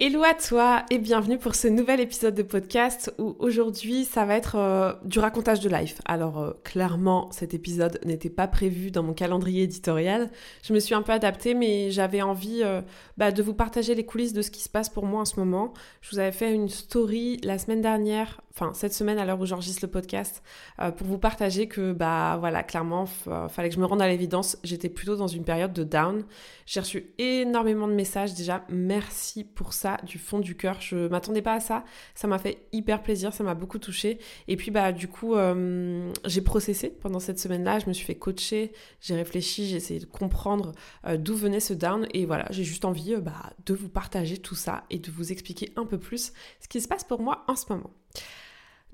[0.00, 4.36] Hello à toi et bienvenue pour ce nouvel épisode de podcast où aujourd'hui ça va
[4.36, 6.00] être euh, du racontage de life.
[6.04, 10.30] Alors euh, clairement cet épisode n'était pas prévu dans mon calendrier éditorial.
[10.62, 12.80] Je me suis un peu adaptée mais j'avais envie euh,
[13.16, 15.40] bah, de vous partager les coulisses de ce qui se passe pour moi en ce
[15.40, 15.74] moment.
[16.00, 19.46] Je vous avais fait une story la semaine dernière enfin cette semaine à l'heure où
[19.46, 20.42] j'enregistre le podcast,
[20.80, 24.08] euh, pour vous partager que bah voilà, clairement, il fallait que je me rende à
[24.08, 24.58] l'évidence.
[24.64, 26.24] J'étais plutôt dans une période de down.
[26.66, 28.64] J'ai reçu énormément de messages déjà.
[28.68, 30.80] Merci pour ça du fond du cœur.
[30.80, 31.84] Je m'attendais pas à ça.
[32.14, 34.18] Ça m'a fait hyper plaisir, ça m'a beaucoup touché.
[34.48, 37.78] Et puis bah du coup, euh, j'ai processé pendant cette semaine-là.
[37.78, 40.72] Je me suis fait coacher, j'ai réfléchi, j'ai essayé de comprendre
[41.06, 42.06] euh, d'où venait ce down.
[42.12, 45.72] Et voilà, j'ai juste envie bah, de vous partager tout ça et de vous expliquer
[45.76, 47.90] un peu plus ce qui se passe pour moi en ce moment.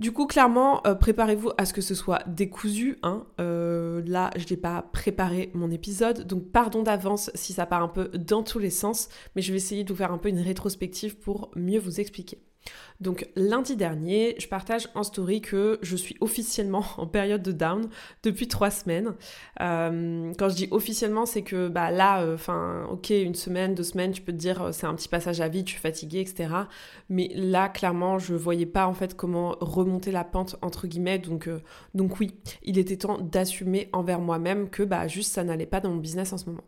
[0.00, 2.98] Du coup, clairement, euh, préparez-vous à ce que ce soit décousu.
[3.05, 3.27] Hein.
[3.41, 7.89] Euh, là, je n'ai pas préparé mon épisode, donc pardon d'avance si ça part un
[7.89, 10.41] peu dans tous les sens, mais je vais essayer de vous faire un peu une
[10.41, 12.39] rétrospective pour mieux vous expliquer.
[13.01, 17.89] Donc lundi dernier, je partage en story que je suis officiellement en période de down
[18.23, 19.15] depuis trois semaines.
[19.61, 23.83] Euh, quand je dis officiellement, c'est que bah là, euh, enfin, ok, une semaine, deux
[23.83, 26.21] semaines, tu peux te dire euh, c'est un petit passage à vide, tu es fatigué,
[26.21, 26.48] etc.
[27.09, 31.19] Mais là, clairement, je voyais pas en fait comment remonter la pente entre guillemets.
[31.19, 31.49] Donc,
[31.95, 35.91] donc oui, il était temps d'assumer envers moi-même que bah juste ça n'allait pas dans
[35.91, 36.62] mon business en ce moment.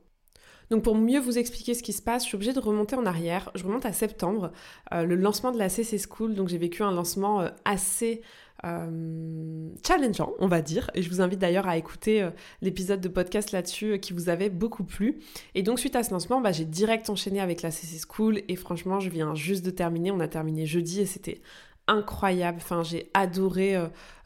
[0.71, 3.07] Donc pour mieux vous expliquer ce qui se passe, je suis obligée de remonter en
[3.07, 3.51] arrière.
[3.55, 4.53] Je remonte à septembre,
[4.93, 6.35] euh, le lancement de la CC School.
[6.35, 8.23] Donc j'ai vécu un lancement euh, assez
[8.65, 10.91] euh, challengeant, on va dire.
[10.95, 12.29] Et je vous invite d'ailleurs à écouter
[12.63, 15.21] l'épisode de podcast là-dessus qui vous avait beaucoup plu.
[15.55, 18.41] Et donc suite à ce lancement, bah, j'ai direct enchaîné avec la CC School.
[18.49, 20.11] Et franchement, je viens juste de terminer.
[20.11, 21.41] On a terminé jeudi et c'était
[21.87, 22.59] incroyable.
[22.61, 23.79] Enfin, j'ai adoré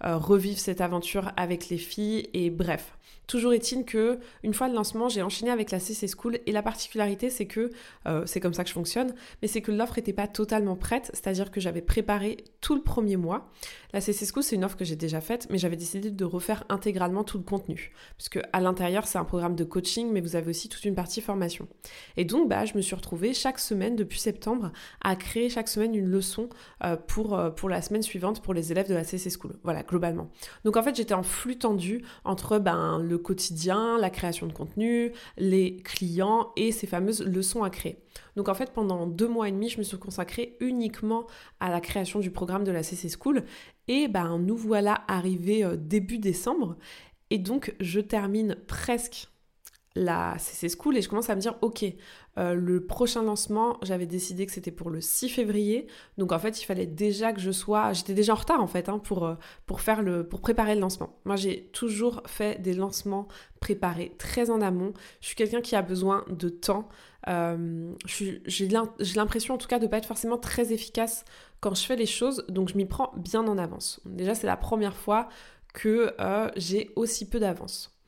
[0.02, 2.30] revivre cette aventure avec les filles.
[2.32, 2.96] Et bref,
[3.30, 6.64] Toujours est-il que une fois le lancement, j'ai enchaîné avec la CC School et la
[6.64, 7.70] particularité c'est que
[8.08, 11.12] euh, c'est comme ça que je fonctionne, mais c'est que l'offre n'était pas totalement prête,
[11.14, 13.48] c'est-à-dire que j'avais préparé tout le premier mois.
[13.92, 16.64] La CC School c'est une offre que j'ai déjà faite, mais j'avais décidé de refaire
[16.68, 20.50] intégralement tout le contenu, puisque à l'intérieur c'est un programme de coaching, mais vous avez
[20.50, 21.68] aussi toute une partie formation.
[22.16, 25.94] Et donc bah je me suis retrouvée chaque semaine depuis septembre à créer chaque semaine
[25.94, 26.48] une leçon
[26.82, 29.52] euh, pour euh, pour la semaine suivante pour les élèves de la CC School.
[29.62, 30.32] Voilà globalement.
[30.64, 35.12] Donc en fait j'étais en flux tendu entre ben le quotidien, la création de contenu,
[35.36, 37.98] les clients et ces fameuses leçons à créer.
[38.36, 41.26] Donc en fait, pendant deux mois et demi, je me suis consacrée uniquement
[41.60, 43.44] à la création du programme de la CC School.
[43.88, 46.76] Et ben, nous voilà arrivés euh, début décembre.
[47.30, 49.28] Et donc, je termine presque
[49.96, 51.84] la CC School et je commence à me dire ok
[52.38, 55.88] euh, le prochain lancement j'avais décidé que c'était pour le 6 février.
[56.16, 58.88] Donc en fait il fallait déjà que je sois j'étais déjà en retard en fait
[58.88, 59.34] hein, pour, euh,
[59.66, 61.18] pour faire le pour préparer le lancement.
[61.24, 63.26] Moi j'ai toujours fait des lancements
[63.58, 64.92] préparés très en amont.
[65.20, 66.88] Je suis quelqu'un qui a besoin de temps.
[67.28, 68.68] Euh, j'ai
[69.16, 71.24] l'impression en tout cas de pas être forcément très efficace
[71.60, 72.44] quand je fais les choses.
[72.48, 74.00] Donc je m'y prends bien en avance.
[74.06, 75.28] Déjà c'est la première fois
[75.74, 76.14] que
[76.56, 77.99] j'ai aussi peu d'avance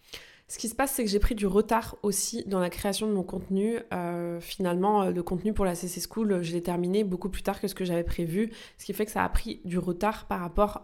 [0.52, 3.12] ce qui se passe, c'est que j'ai pris du retard aussi dans la création de
[3.14, 3.78] mon contenu.
[3.94, 7.58] Euh, finalement, euh, le contenu pour la CC School, je l'ai terminé beaucoup plus tard
[7.58, 10.41] que ce que j'avais prévu, ce qui fait que ça a pris du retard par
[10.41, 10.82] rapport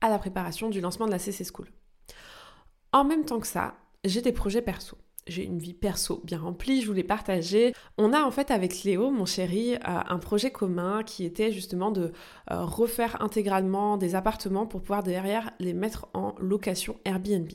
[0.00, 1.66] à la préparation du lancement de la CC School.
[2.92, 3.74] En même temps que ça,
[4.04, 4.96] j'ai des projets perso.
[5.26, 7.74] J'ai une vie perso bien remplie, je voulais partager.
[7.96, 11.90] On a en fait avec Léo, mon chéri, euh, un projet commun qui était justement
[11.90, 12.12] de
[12.48, 17.50] refaire intégralement des appartements pour pouvoir derrière les mettre en location Airbnb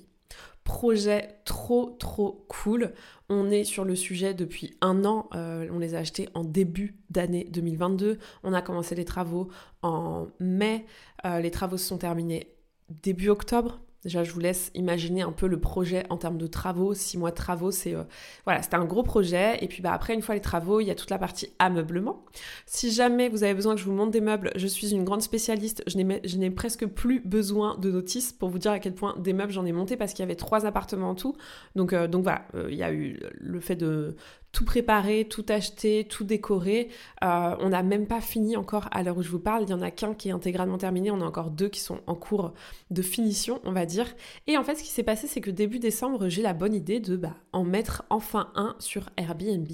[0.63, 2.93] projet trop trop cool.
[3.29, 6.97] On est sur le sujet depuis un an, euh, on les a achetés en début
[7.09, 8.19] d'année 2022.
[8.43, 9.49] On a commencé les travaux
[9.81, 10.85] en mai,
[11.25, 12.55] euh, les travaux se sont terminés
[12.89, 13.79] début octobre.
[14.03, 16.93] Déjà, je vous laisse imaginer un peu le projet en termes de travaux.
[16.93, 18.03] Six mois de travaux, c'est euh,
[18.45, 19.57] voilà, c'était un gros projet.
[19.63, 22.25] Et puis bah après, une fois les travaux, il y a toute la partie ameublement.
[22.65, 25.21] Si jamais vous avez besoin que je vous montre des meubles, je suis une grande
[25.21, 25.83] spécialiste.
[25.87, 29.51] Je n'ai presque plus besoin de notices pour vous dire à quel point des meubles
[29.51, 31.35] j'en ai monté parce qu'il y avait trois appartements en tout.
[31.75, 34.15] Donc euh, donc voilà, euh, il y a eu le fait de
[34.53, 36.89] tout préparé, tout acheté, tout décoré.
[37.23, 39.63] Euh, on n'a même pas fini encore à l'heure où je vous parle.
[39.63, 41.09] Il y en a qu'un qui est intégralement terminé.
[41.09, 42.53] On a encore deux qui sont en cours
[42.91, 44.05] de finition, on va dire.
[44.45, 46.99] Et en fait, ce qui s'est passé, c'est que début décembre, j'ai la bonne idée
[46.99, 49.67] de bah, en mettre enfin un sur Airbnb.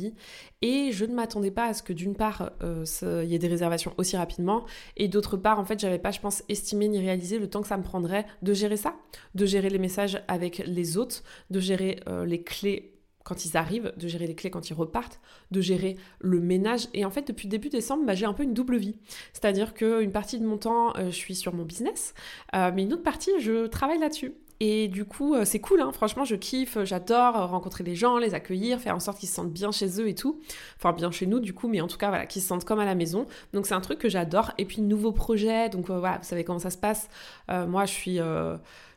[0.62, 3.50] Et je ne m'attendais pas à ce que d'une part, euh, il y ait des
[3.50, 4.66] réservations aussi rapidement.
[4.96, 7.68] Et d'autre part, en fait, j'avais pas, je pense, estimé ni réalisé le temps que
[7.68, 8.96] ça me prendrait de gérer ça,
[9.36, 12.94] de gérer les messages avec les autres, de gérer euh, les clés
[13.30, 15.20] quand ils arrivent, de gérer les clés quand ils repartent,
[15.52, 16.88] de gérer le ménage.
[16.96, 18.96] Et en fait, depuis début décembre, bah, j'ai un peu une double vie.
[19.34, 22.16] C'est-à-dire qu'une partie de mon temps, euh, je suis sur mon business,
[22.56, 24.34] euh, mais une autre partie, je travaille là-dessus.
[24.62, 25.92] Et du coup, euh, c'est cool, hein.
[25.94, 29.54] franchement, je kiffe, j'adore rencontrer les gens, les accueillir, faire en sorte qu'ils se sentent
[29.54, 30.42] bien chez eux et tout.
[30.78, 32.80] Enfin, bien chez nous, du coup, mais en tout cas, voilà, qu'ils se sentent comme
[32.80, 33.26] à la maison.
[33.54, 34.52] Donc, c'est un truc que j'adore.
[34.58, 37.10] Et puis, nouveau projet, donc voilà, vous savez comment ça se passe.
[37.48, 38.20] moi, je suis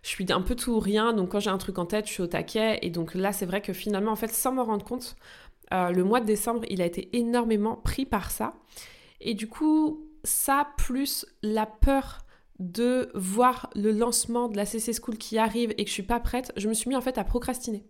[0.03, 2.13] je suis un peu tout ou rien, donc quand j'ai un truc en tête, je
[2.13, 2.81] suis au taquet.
[2.83, 5.17] Et donc là, c'est vrai que finalement, en fait, sans me rendre compte,
[5.73, 8.53] euh, le mois de décembre, il a été énormément pris par ça.
[9.21, 12.19] Et du coup, ça, plus la peur
[12.59, 16.21] de voir le lancement de la CC School qui arrive et que je suis pas
[16.21, 17.85] prête, je me suis mis en fait à procrastiner.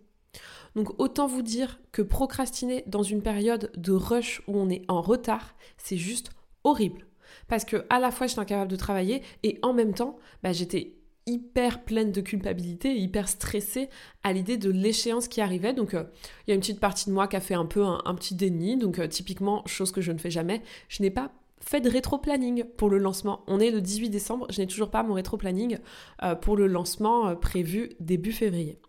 [0.75, 5.01] Donc autant vous dire que procrastiner dans une période de rush où on est en
[5.01, 6.31] retard, c'est juste
[6.63, 7.05] horrible.
[7.47, 10.95] Parce que à la fois j'étais incapable de travailler et en même temps, bah, j'étais
[11.25, 13.89] hyper pleine de culpabilité, hyper stressée
[14.23, 15.73] à l'idée de l'échéance qui arrivait.
[15.73, 16.03] Donc euh,
[16.45, 18.35] il y a une petite partie de moi qui a fait un peu un, petit
[18.35, 18.77] déni.
[18.77, 22.65] Donc euh, typiquement, chose que je ne fais jamais, je n'ai pas fait de rétro-planning
[22.77, 23.41] pour le lancement.
[23.47, 25.77] On est le 18 décembre, je n'ai toujours pas mon rétro-planning
[26.23, 28.79] euh, pour le lancement prévu début février.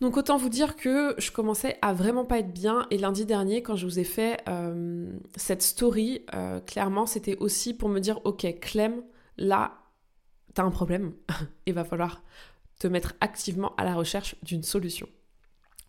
[0.00, 3.62] Donc autant vous dire que je commençais à vraiment pas être bien et lundi dernier
[3.62, 4.42] quand je vous ai fait
[5.36, 6.26] cette story,
[6.66, 9.02] clairement c'était aussi pour me dire ok Clem,
[9.38, 9.83] là
[10.54, 11.12] t'as un problème,
[11.66, 12.22] il va falloir
[12.78, 15.08] te mettre activement à la recherche d'une solution.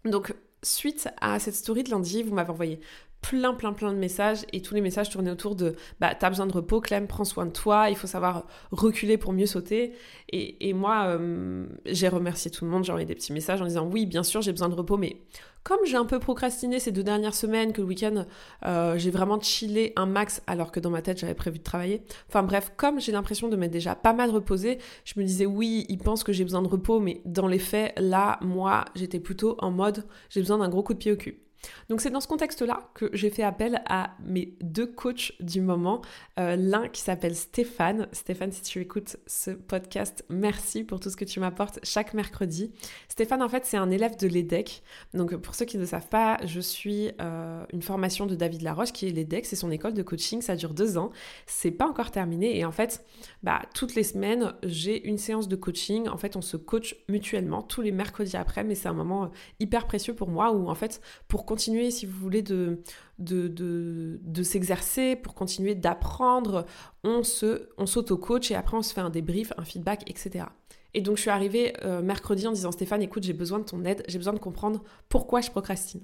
[0.03, 2.79] Donc, suite à cette story de lundi, vous m'avez envoyé
[3.21, 6.45] plein, plein, plein de messages et tous les messages tournaient autour de bah, t'as besoin
[6.45, 9.94] de repos, Clem, prends soin de toi, il faut savoir reculer pour mieux sauter.
[10.31, 13.88] Et, moi, euh, j'ai remercié tout le monde, j'ai envoyé des petits messages en disant
[13.88, 15.17] oui, bien sûr, j'ai besoin de repos, mais
[15.65, 18.25] comme j'ai un peu procrastiné ces deux dernières semaines, que le week-end
[18.65, 22.03] euh, j'ai vraiment chillé un max alors que dans ma tête j'avais prévu de travailler.
[22.29, 25.88] Enfin bref, comme j'ai l'impression de m'être déjà pas mal reposé, je me disais oui,
[25.89, 29.57] il pense que j'ai besoin de repos, mais dans les faits, là, moi, j'étais plutôt
[29.59, 31.44] en mode j'ai besoin d'un gros coup de pied au cul.
[31.89, 36.01] Donc c'est dans ce contexte-là que j'ai fait appel à mes deux coachs du moment.
[36.39, 38.07] Euh, l'un qui s'appelle Stéphane.
[38.12, 42.71] Stéphane, si tu écoutes ce podcast, merci pour tout ce que tu m'apportes chaque mercredi.
[43.07, 44.83] Stéphane, en fait, c'est un élève de l'EDEC.
[45.13, 48.91] Donc pour ceux qui ne savent pas, je suis euh, une formation de David Laroche
[48.91, 49.45] qui est l'EDEC.
[49.45, 50.41] C'est son école de coaching.
[50.41, 51.12] Ça dure deux ans.
[51.45, 52.57] C'est pas encore terminé.
[52.57, 53.06] Et en fait,
[53.44, 56.07] bah, toutes les semaines, j'ai une séance de coaching.
[56.09, 58.63] En fait, on se coach mutuellement tous les mercredis après.
[58.63, 62.42] Mais c'est un moment hyper précieux pour moi où en fait, pour si vous voulez,
[62.42, 62.81] de,
[63.19, 66.66] de, de, s'exercer, pour continuer d'apprendre,
[67.04, 70.46] on s'auto-coach et après on se fait un débrief, un feedback, etc.
[70.94, 73.84] Et donc je suis arrivée euh, mercredi en disant Stéphane, écoute, j'ai besoin de ton
[73.84, 76.02] aide, j'ai besoin de comprendre pourquoi je procrastine.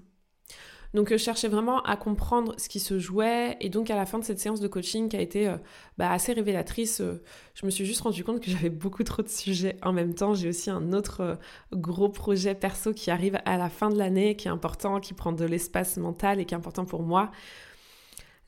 [0.93, 4.05] Donc euh, je cherchais vraiment à comprendre ce qui se jouait et donc à la
[4.05, 5.57] fin de cette séance de coaching qui a été euh,
[5.97, 7.21] bah, assez révélatrice, euh,
[7.53, 10.33] je me suis juste rendu compte que j'avais beaucoup trop de sujets en même temps.
[10.33, 11.38] J'ai aussi un autre
[11.73, 15.31] gros projet perso qui arrive à la fin de l'année, qui est important, qui prend
[15.31, 17.31] de l'espace mental et qui est important pour moi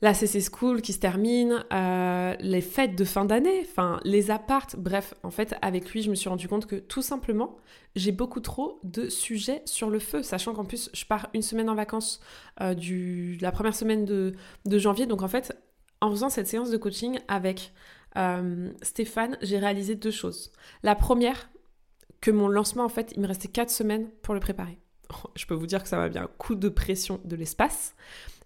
[0.04, 4.76] la CC School qui se termine, euh, les fêtes de fin d'année, enfin les appartes,
[4.76, 7.56] bref, en fait avec lui je me suis rendu compte que tout simplement
[7.96, 11.70] j'ai beaucoup trop de sujets sur le feu, sachant qu'en plus je pars une semaine
[11.70, 12.20] en vacances
[12.60, 14.34] euh, du, la première semaine de,
[14.66, 15.58] janvier, donc en fait
[16.02, 17.72] en faisant cette séance de coaching avec
[18.18, 20.52] euh, Stéphane, j'ai réalisé deux choses.
[20.82, 21.48] La première,
[22.20, 24.83] que mon lancement en fait il me restait quatre semaines pour le préparer.
[25.34, 27.94] Je peux vous dire que ça m'a bien un coup de pression de l'espace.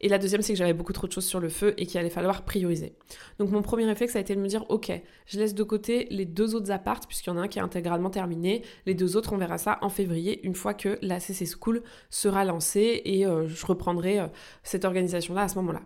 [0.01, 1.99] Et la deuxième, c'est que j'avais beaucoup trop de choses sur le feu et qu'il
[1.99, 2.95] allait falloir prioriser.
[3.39, 4.93] Donc mon premier réflexe a été de me dire, ok,
[5.27, 7.63] je laisse de côté les deux autres apparts, puisqu'il y en a un qui est
[7.63, 8.63] intégralement terminé.
[8.87, 12.45] Les deux autres, on verra ça en février, une fois que la CC School sera
[12.45, 14.27] lancée et euh, je reprendrai euh,
[14.63, 15.83] cette organisation-là à ce moment-là.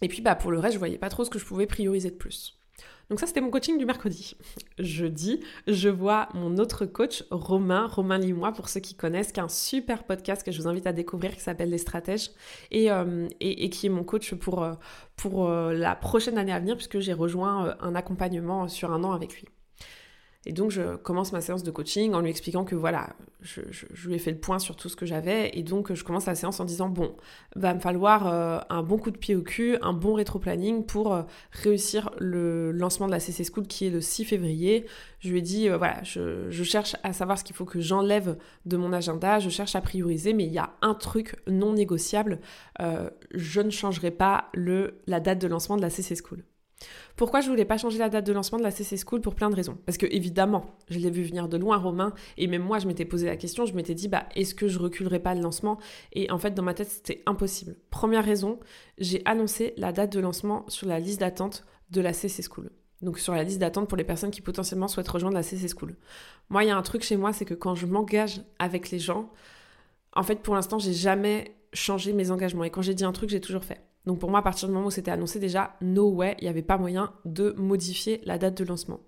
[0.00, 2.10] Et puis bah, pour le reste, je voyais pas trop ce que je pouvais prioriser
[2.10, 2.58] de plus.
[3.10, 4.36] Donc ça, c'était mon coaching du mercredi.
[4.78, 9.44] Jeudi, je vois mon autre coach, Romain, Romain Limois, pour ceux qui connaissent, qui a
[9.44, 12.30] un super podcast que je vous invite à découvrir, qui s'appelle Les Stratèges,
[12.70, 14.72] et, euh, qui est mon coach pour, euh,
[15.16, 19.12] pour euh, la prochaine année à venir, puisque j'ai rejoint un accompagnement sur un an
[19.12, 19.48] avec lui.
[20.46, 23.10] Et donc, je commence ma séance de coaching en lui expliquant que voilà,
[23.40, 23.62] je,
[24.06, 25.50] lui ai fait le point sur tout ce que j'avais.
[25.54, 27.14] Et donc, je commence la séance en disant bon,
[27.56, 31.14] va me falloir euh, un bon coup de pied au cul, un bon rétro-planning pour
[31.14, 31.22] euh,
[31.52, 34.86] réussir le lancement de la CC School qui est le 6 février.
[35.20, 38.36] Je lui ai dit euh, voilà, je, cherche à savoir ce qu'il faut que j'enlève
[38.66, 42.40] de mon agenda, je cherche à prioriser, mais il y a un truc non négociable
[43.34, 44.50] je ne changerai pas
[45.06, 46.44] la date de lancement de la CC School.
[47.16, 49.50] Pourquoi je voulais pas changer la date de lancement de la CC School pour plein
[49.50, 52.78] de raisons Parce que évidemment, je l'ai vu venir de loin Romain et même moi
[52.78, 55.40] je m'étais posé la question, je m'étais dit bah est-ce que je reculerai pas le
[55.40, 55.78] lancement?
[56.12, 57.76] Et en fait dans ma tête c'était impossible.
[57.90, 58.58] Première raison,
[58.98, 62.70] j'ai annoncé la date de lancement sur la liste d'attente de la CC School.
[63.02, 65.94] Donc sur la liste d'attente pour les personnes qui potentiellement souhaitent rejoindre la CC School.
[66.48, 68.98] Moi, il y a un truc chez moi, c'est que quand je m'engage avec les
[68.98, 69.30] gens,
[70.14, 73.30] en fait pour l'instant, j'ai jamais changé mes engagements et quand j'ai dit un truc,
[73.30, 73.80] j'ai toujours fait.
[74.06, 76.50] Donc pour moi, à partir du moment où c'était annoncé, déjà, no way, il n'y
[76.50, 79.00] avait pas moyen de modifier la date de lancement.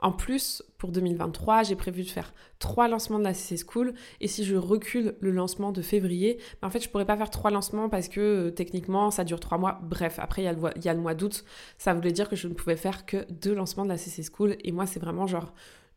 [0.00, 3.94] En plus, pour 2023, j'ai prévu de faire trois lancements de la CC School.
[4.20, 7.30] Et si je recule le lancement de février, ben, en fait, je pourrais pas faire
[7.30, 9.80] trois lancements parce que euh, techniquement, ça dure trois mois.
[9.84, 11.44] Bref, après, il y, y, a le mois d'août.
[11.78, 14.56] Ça voulait dire que je ne pouvais faire que deux lancements de la CC School.
[14.64, 15.54] Et moi, c'est vraiment genre,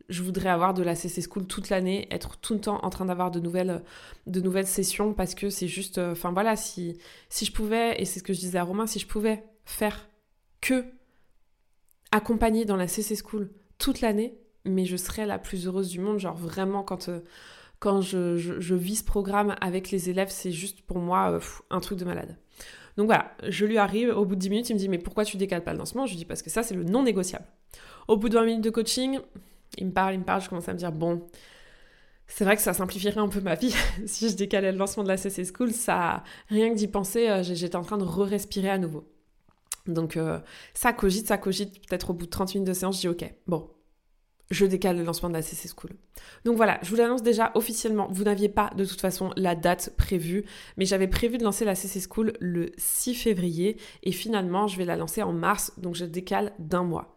[0.10, 3.06] je voudrais avoir de la CC School toute l'année, être tout le temps en train
[3.06, 3.84] d'avoir de nouvelles,
[4.28, 6.98] de nouvelles sessions parce que c'est juste, euh, enfin voilà, si,
[7.30, 10.08] si je pouvais, et c'est ce que je disais à Romain, si je pouvais faire
[10.62, 10.86] que
[12.12, 16.20] accompagner dans la CC School toute l'année, mais je serais la plus heureuse du monde,
[16.20, 17.20] genre vraiment quand, euh,
[17.80, 21.80] quand je, je, vis ce programme avec les élèves, c'est juste pour moi euh, un
[21.80, 22.38] truc de malade.
[22.98, 25.26] Donc voilà, je lui arrive, au bout de 10 minutes, il me dit mais pourquoi
[25.26, 26.06] tu décales pas le lancement?
[26.06, 27.46] Je lui dis parce que ça c'est le non négociable.
[28.08, 29.20] Au bout de 20 minutes de coaching,
[29.78, 31.28] il me parle, il me parle, je commence à me dire, bon,
[32.28, 35.08] c'est vrai que ça simplifierait un peu ma vie si je décalais le lancement de
[35.08, 35.72] la CC School.
[35.72, 39.08] Ça, rien que d'y penser, euh, j'étais en train de re-respirer à nouveau.
[39.88, 40.40] Donc euh,
[40.74, 41.88] ça cogite, ça cogite.
[41.88, 43.70] Peut-être au bout de 30 minutes de séance, je dis ok, bon,
[44.50, 45.92] je décale le lancement de la CC School.
[46.44, 48.08] Donc voilà, je vous l'annonce déjà officiellement.
[48.12, 50.46] Vous n'aviez pas de toute façon la date prévue,
[50.78, 54.86] mais j'avais prévu de lancer la CC School le 6 février et finalement je vais
[54.86, 57.15] la lancer en mars, donc je décale d'un mois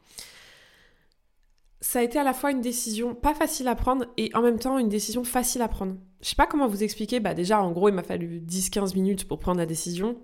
[1.81, 4.59] ça a été à la fois une décision pas facile à prendre et en même
[4.59, 5.97] temps une décision facile à prendre.
[6.21, 9.29] Je sais pas comment vous expliquer, bah déjà en gros il m'a fallu 10-15 minutes
[9.29, 10.17] pour prendre la décision.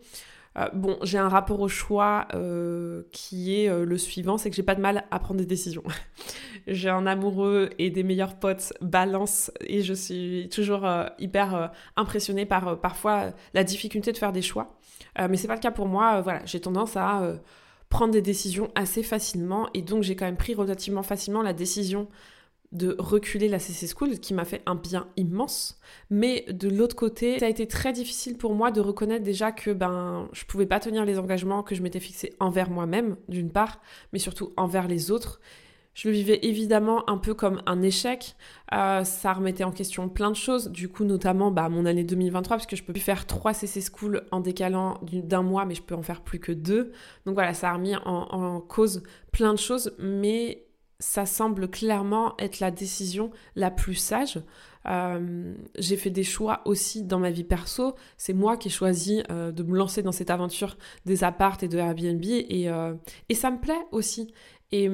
[0.57, 4.57] Euh, bon, j'ai un rapport au choix euh, qui est euh, le suivant, c'est que
[4.57, 5.83] j'ai pas de mal à prendre des décisions.
[6.69, 12.81] j'ai un amoureux et des meilleurs potes balance et je suis toujours hyper impressionnée par
[12.81, 14.79] parfois la difficulté de faire des choix.
[15.19, 16.21] mais c'est pas le cas pour moi.
[16.21, 17.35] voilà, j'ai tendance à
[17.95, 22.09] prendre des décisions assez facilement et donc j'ai quand même pris relativement facilement la décision
[22.73, 25.79] de reculer la CC School, qui m'a fait un bien immense.
[26.11, 29.71] Mais de l'autre côté, ça a été très difficile pour moi de reconnaître déjà que
[29.71, 33.81] ben je pouvais pas tenir les engagements que je m'étais fixés envers moi-même, d'une part,
[34.13, 35.41] mais surtout envers les autres.
[35.95, 38.35] Je le vivais évidemment un peu comme un échec.
[38.75, 42.57] Euh, ça remettait en question plein de choses, du coup notamment bah, mon année 2023,
[42.57, 45.83] parce que je peux plus faire trois CC School en décalant d'un mois, mais je
[45.83, 46.93] peux en faire plus que deux.
[47.27, 50.67] Donc voilà, ça a remis en, cause plein de choses, mais
[50.99, 54.43] ça semble clairement être la décision la plus sage.
[54.87, 57.95] Euh, j'ai fait des choix aussi dans ma vie perso.
[58.17, 61.69] C'est moi qui ai choisi euh, de me lancer dans cette aventure des appartes et
[61.69, 62.69] de Airbnb et,
[63.29, 64.33] et ça me plaît aussi.
[64.73, 64.89] Et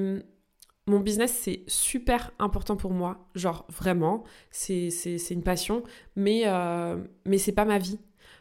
[0.90, 3.28] mon business, c'est super important pour moi.
[3.34, 4.90] Genre, vraiment, c'est
[5.30, 5.84] une passion.
[6.16, 7.98] Mais, euh, mais c'est pas ma vie.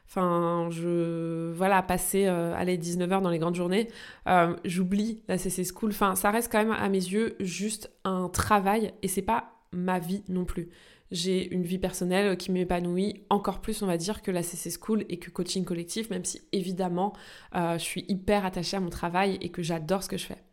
[0.08, 1.52] Enfin, je.
[1.54, 3.88] Voilà, passer, euh, aller 19h dans les grandes journées,
[4.28, 5.92] euh, j'oublie la CC School.
[5.92, 8.94] Enfin, ça reste quand même, à mes yeux, juste un travail.
[9.04, 10.70] Et c'est pas ma vie non plus.
[11.12, 15.06] J'ai une vie personnelle qui m'épanouit encore plus, on va dire, que la CC School
[15.10, 17.14] et que coaching collectif, même si évidemment,
[17.54, 20.44] je suis hyper attachée à mon travail et que j'adore ce que je fais.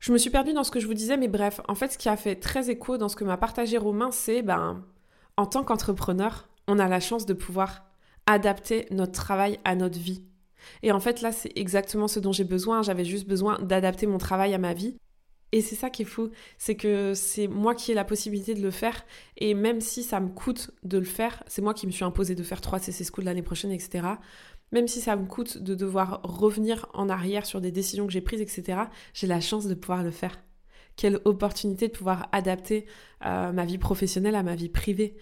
[0.00, 1.98] Je me suis perdue dans ce que je vous disais, mais bref, en fait, ce
[1.98, 4.84] qui a fait très écho dans ce que m'a partagé Romain, c'est, ben,
[5.36, 7.84] en tant qu'entrepreneur, on a la chance de pouvoir
[8.26, 10.22] adapter notre travail à notre vie.
[10.82, 12.82] Et en fait, là, c'est exactement ce dont j'ai besoin.
[12.82, 14.96] J'avais juste besoin d'adapter mon travail à ma vie.
[15.50, 16.28] Et c'est ça qui est fou,
[16.58, 19.06] c'est que c'est moi qui ai la possibilité de le faire.
[19.38, 22.34] Et même si ça me coûte de le faire, c'est moi qui me suis imposé
[22.34, 24.02] de faire 3 CC School l'année prochaine, etc
[24.72, 28.20] même si ça me coûte de devoir revenir en arrière sur des décisions que j'ai
[28.20, 28.82] prises, etc.,
[29.14, 30.40] j'ai la chance de pouvoir le faire.
[30.96, 32.86] Quelle opportunité de pouvoir adapter
[33.24, 35.16] euh, ma vie professionnelle à ma vie privée.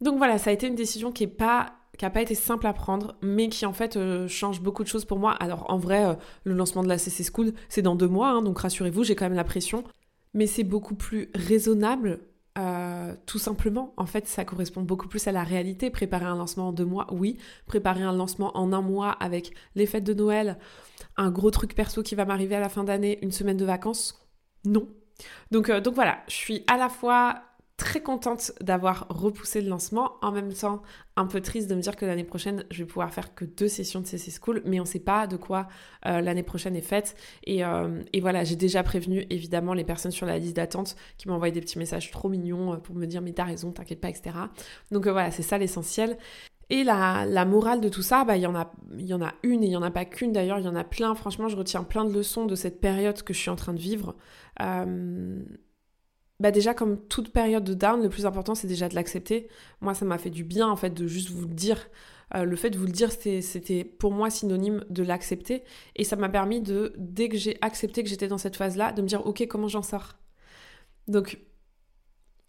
[0.00, 3.48] Donc voilà, ça a été une décision qui n'a pas, été simple à prendre, mais
[3.48, 5.32] qui en fait euh, change beaucoup de choses pour moi.
[5.32, 6.14] Alors en vrai, euh,
[6.44, 9.26] le lancement de la CC School, c'est dans deux mois, hein, donc rassurez-vous, j'ai quand
[9.26, 9.84] même la pression.
[10.34, 12.20] Mais c'est beaucoup plus raisonnable
[12.60, 15.90] euh, tout simplement, en fait, ça correspond beaucoup plus à la réalité.
[15.90, 17.38] Préparer un lancement en deux mois, oui.
[17.66, 20.58] Préparer un lancement en un mois avec les fêtes de Noël,
[21.16, 24.28] un gros truc perso qui va m'arriver à la fin d'année, une semaine de vacances,
[24.64, 24.88] non.
[25.50, 27.42] Donc, donc voilà, je suis à la fois
[27.80, 30.12] très contente d'avoir repoussé le lancement.
[30.20, 30.82] En même temps,
[31.16, 33.68] un peu triste de me dire que l'année prochaine, je vais pouvoir faire que deux
[33.68, 35.66] sessions de CC School, mais on ne sait pas de quoi
[36.04, 37.16] euh, l'année prochaine est faite.
[37.48, 41.52] Euh, et, voilà, j'ai déjà prévenu évidemment les personnes sur la liste d'attente qui envoyé
[41.52, 44.36] des petits messages trop mignons euh, pour me dire mais t'as raison, t'inquiète pas, etc.
[44.90, 46.18] Donc voilà, c'est ça l'essentiel.
[46.68, 49.76] Et la, morale de tout ça, bah, il y en a une et il n'y
[49.76, 51.14] en a pas qu'une d'ailleurs, il y en a plein.
[51.14, 53.80] Franchement, je retiens plein de leçons de cette période que je suis en train de
[53.80, 54.16] vivre
[56.40, 59.48] bah déjà comme toute période de down, le plus important c'est déjà de l'accepter.
[59.80, 61.88] Moi ça m'a fait du bien en fait de juste vous le dire.
[62.34, 65.64] Euh, le fait de vous le dire c'était pour moi synonyme de l'accepter
[65.96, 69.02] et ça m'a permis de, dès que j'ai accepté que j'étais dans cette phase-là, de
[69.02, 70.16] me dire ok comment j'en sors?
[71.08, 71.38] Donc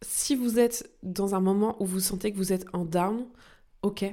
[0.01, 3.27] si vous êtes dans un moment où vous sentez que vous êtes en down,
[3.81, 4.05] ok,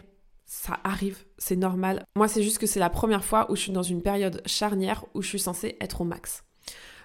[0.44, 2.04] ça arrive, c'est normal.
[2.16, 5.04] Moi c'est juste que c'est la première fois où je suis dans une période charnière
[5.14, 6.42] où je suis censée être au max.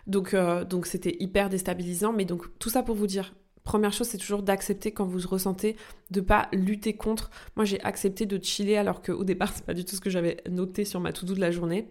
[0.08, 2.14] Donc, euh, donc c'était hyper déstabilisant.
[2.14, 3.34] Mais donc, tout ça pour vous dire,
[3.64, 5.76] première chose, c'est toujours d'accepter quand vous ressentez,
[6.12, 7.30] de pas lutter contre.
[7.56, 10.38] Moi, j'ai accepté de chiller alors qu'au départ, c'est pas du tout ce que j'avais
[10.50, 11.90] noté sur ma to-do de la journée.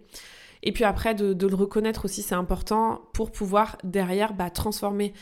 [0.63, 5.13] Et puis après, de, le reconnaître aussi, c'est important pour pouvoir derrière bah, transformer.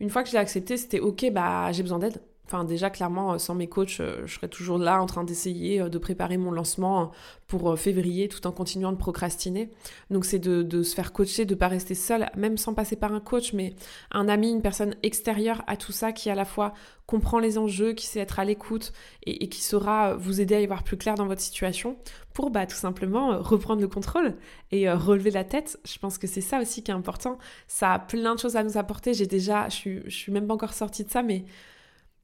[0.00, 2.20] Une fois que je l'ai accepté, c'était ok, bah j'ai besoin d'aide.
[2.48, 5.82] Enfin, déjà, clairement, euh, sans mes coachs, euh, je serais toujours là en train d'essayer
[5.82, 7.10] euh, de préparer mon lancement
[7.46, 9.70] pour février tout en continuant de procrastiner.
[10.10, 13.12] Donc, c'est de, se faire coacher, de ne pas rester seul, même sans passer par
[13.12, 13.74] un coach, mais
[14.12, 16.72] un ami, une personne extérieure à tout ça qui à la fois
[17.06, 18.92] comprend les enjeux, qui sait être à l'écoute
[19.24, 21.96] et, qui saura vous aider à y voir plus clair dans votre situation
[22.34, 24.36] pour bah, tout simplement reprendre le contrôle
[24.70, 25.78] et relever la tête.
[25.86, 27.38] Je pense que c'est ça aussi qui est important.
[27.66, 29.14] Ça a plein de choses à nous apporter.
[29.14, 31.44] J'ai déjà, je suis, je suis même pas encore sortie de ça, mais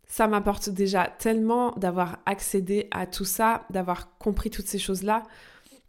[0.07, 5.23] ça m'apporte déjà tellement d'avoir accédé à tout ça, d'avoir compris toutes ces choses-là.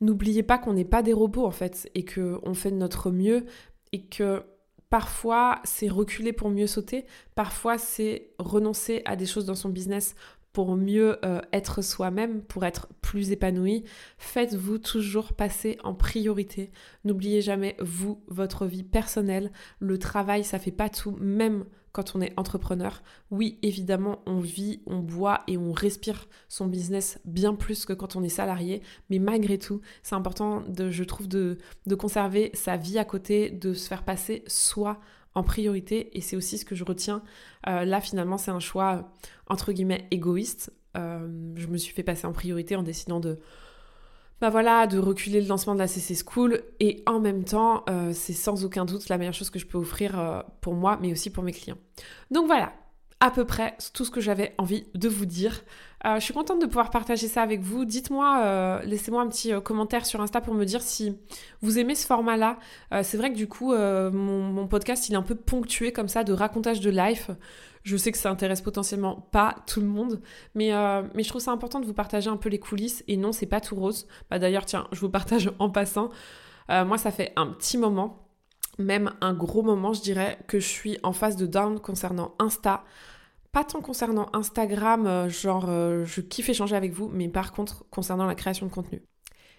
[0.01, 3.45] N'oubliez pas qu'on n'est pas des robots en fait et qu'on fait de notre mieux
[3.91, 4.43] et que
[4.89, 10.15] parfois c'est reculer pour mieux sauter, parfois c'est renoncer à des choses dans son business
[10.55, 13.83] pour mieux euh, être soi-même, pour être plus épanoui,
[14.17, 16.71] faites-vous toujours passer en priorité.
[17.03, 21.65] N'oubliez jamais vous, votre vie personnelle, le travail, ça fait pas tout, même
[21.95, 23.01] quand on est entrepreneur.
[23.31, 28.17] Oui, évidemment, on vit, on boit et on respire son business bien plus que quand
[28.17, 31.57] on est salarié, mais malgré tout, c'est important, de, je trouve, de,
[31.97, 34.99] conserver sa vie à côté, de se faire passer soi
[35.35, 37.23] en priorité, et c'est aussi ce que je retiens.
[37.67, 39.13] Euh, là, finalement, c'est un choix,
[39.47, 40.73] entre guillemets, égoïste.
[40.97, 43.39] Euh, je me suis fait passer en priorité en décidant de
[44.41, 48.11] bah voilà, de reculer le lancement de la CC School et en même temps, euh,
[48.13, 51.11] c'est sans aucun doute la meilleure chose que je peux offrir euh, pour moi, mais
[51.11, 51.77] aussi pour mes clients.
[52.31, 52.73] Donc voilà,
[53.21, 55.63] à peu près tout ce que j'avais envie de vous dire.
[56.05, 57.85] Euh, je suis contente de pouvoir partager ça avec vous.
[57.85, 61.17] Dites-moi, laissez-moi un petit commentaire sur Insta pour me dire si
[61.61, 62.59] vous aimez ce format-là.
[63.03, 66.33] c'est vrai que du coup, mon, podcast, il est un peu ponctué comme ça de
[66.33, 67.31] racontage de life.
[67.85, 70.19] Je sais que ça intéresse potentiellement pas tout le monde,
[70.55, 73.03] mais, euh, mais je trouve ça important de vous partager un peu les coulisses.
[73.07, 74.07] Et non, c'est pas tout rose.
[74.31, 76.09] Bah, D'ailleurs, tiens, je vous partage en passant.
[76.71, 78.27] Euh, moi, ça fait un petit moment,
[78.79, 82.83] même un gros moment, je dirais, que je suis en phase de down concernant Insta.
[83.55, 85.67] Pas tant concernant Instagram, euh, genre
[86.03, 89.01] je kiffe échanger avec vous, mais par contre concernant la création de contenu.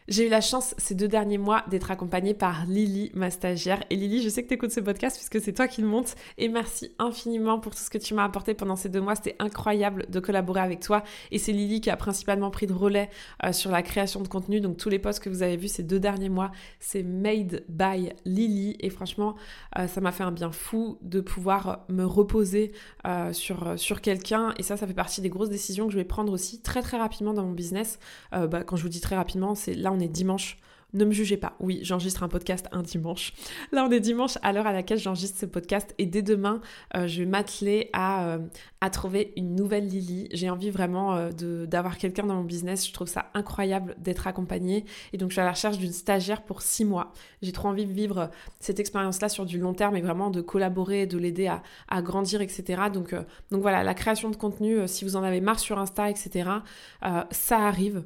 [0.08, 3.82] J'ai eu la chance ces deux derniers mois d'être accompagnée par Lily, ma stagiaire.
[3.90, 6.14] Et Lily, je sais que tu écoutes ce podcast puisque c'est toi qui le monte.
[6.38, 9.16] Et merci infiniment pour tout ce que tu m'as apporté pendant ces deux mois.
[9.16, 11.02] C'était incroyable de collaborer avec toi.
[11.32, 13.10] Et c'est Lily qui a principalement pris de relais
[13.44, 14.60] euh, sur la création de contenu.
[14.60, 18.12] Donc tous les posts que vous avez vus ces deux derniers mois, c'est made by
[18.24, 18.76] Lily.
[18.78, 19.34] Et franchement,
[19.76, 22.70] euh, ça m'a fait un bien fou de pouvoir me reposer
[23.08, 24.54] euh, sur, sur quelqu'un.
[24.56, 26.96] Et ça, ça fait partie des grosses décisions que je vais prendre aussi très très
[26.96, 27.98] rapidement dans mon business.
[28.30, 30.58] Bah, quand je vous dis très rapidement, c'est là on est dimanche.
[30.92, 31.56] Ne me jugez pas.
[31.58, 33.34] Oui, j'enregistre un podcast un dimanche.
[33.72, 35.94] Là, on est dimanche à l'heure à laquelle j'enregistre ce podcast.
[35.98, 36.60] Et dès demain,
[36.96, 38.38] euh, je vais m'atteler à, euh,
[38.80, 40.28] à, trouver une nouvelle Lily.
[40.32, 42.86] J'ai envie vraiment euh, d'avoir quelqu'un dans mon business.
[42.86, 44.84] Je trouve ça incroyable d'être accompagnée.
[45.12, 47.12] Et donc, je suis à la recherche d'une stagiaire pour six mois.
[47.42, 48.30] J'ai trop envie de vivre
[48.60, 52.40] cette expérience-là sur du long terme et vraiment de collaborer, de l'aider à, à, grandir,
[52.40, 52.84] etc.
[52.92, 53.14] Donc,
[53.50, 56.48] donc voilà, la création de contenu, si vous en avez marre sur Insta, etc.,
[57.30, 58.04] ça arrive.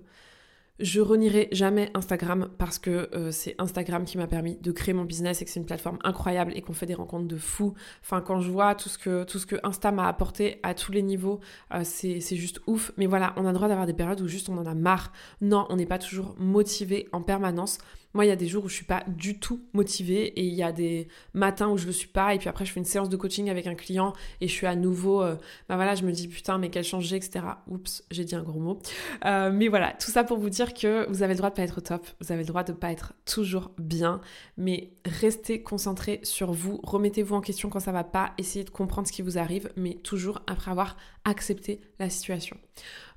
[0.81, 5.05] Je renierai jamais Instagram parce que euh, c'est Instagram qui m'a permis de créer mon
[5.05, 7.75] business et que c'est une plateforme incroyable et qu'on fait des rencontres de fous.
[8.03, 10.93] Enfin, quand je vois tout ce que, tout ce que Insta m'a apporté à tous
[10.93, 11.41] les niveaux,
[11.75, 12.93] euh, c'est juste ouf.
[12.97, 15.13] Mais voilà, on a le droit d'avoir des périodes où juste on en a marre.
[15.43, 17.79] Non, on n'est pas toujours motivé en permanence.
[18.15, 20.55] Moi, il y a des jours où je suis pas du tout motivée et il
[20.55, 22.87] y a des matins où je le suis pas et puis après je fais une
[22.87, 25.37] séance de coaching avec un client et je suis à nouveau, euh,
[25.69, 27.45] bah voilà, je me dis putain mais quel changé, etc.
[27.69, 28.81] Oups, j'ai dit un gros mot.
[29.25, 31.63] Euh, mais voilà, tout ça pour vous dire que vous avez le droit de pas
[31.63, 34.21] être top, vous avez le droit de pas être toujours bien,
[34.57, 39.07] mais restez concentré sur vous, remettez-vous en question quand ça va pas, essayez de comprendre
[39.07, 42.57] ce qui vous arrive, mais toujours après avoir accepté la situation.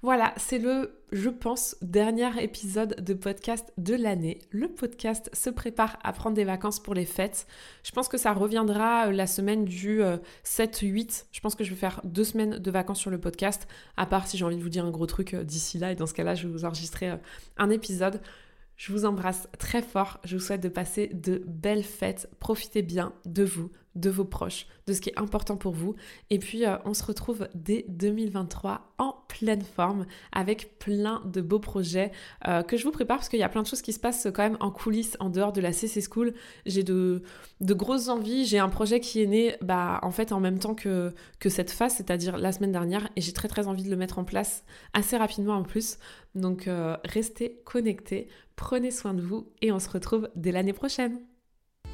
[0.01, 4.39] Voilà, c'est le, je pense, dernier épisode de podcast de l'année.
[4.49, 7.45] Le podcast se prépare à prendre des vacances pour les fêtes.
[7.83, 10.01] Je pense que ça reviendra euh, la semaine du 7-8.
[10.01, 14.07] Euh, je pense que je vais faire deux semaines de vacances sur le podcast, à
[14.07, 16.07] part si j'ai envie de vous dire un gros truc euh, d'ici là, et dans
[16.07, 17.11] ce cas-là, je vais vous enregistrer
[17.57, 18.19] un épisode.
[18.75, 20.19] Je vous embrasse très fort.
[20.23, 22.27] Je vous souhaite de passer de belles fêtes.
[22.39, 25.95] Profitez bien de vous, de vos proches, de ce qui est important pour vous.
[26.29, 31.59] Et puis, euh, on se retrouve dès 2023 en pleine forme avec plein de beaux
[31.59, 32.11] projets
[32.47, 34.27] euh, que je vous prépare parce qu'il y a plein de choses qui se passent
[34.33, 36.33] quand même en coulisses en dehors de la CC School.
[36.65, 37.21] J'ai de,
[37.61, 38.45] grosses envies.
[38.45, 41.71] J'ai un projet qui est né bah, en fait en même temps que, que cette
[41.71, 43.09] phase, c'est-à-dire la semaine dernière.
[43.15, 45.97] Et j'ai très très envie de le mettre en place assez rapidement en plus.
[46.35, 51.19] Donc, euh, restez connectés, prenez soin de vous et on se retrouve dès l'année prochaine.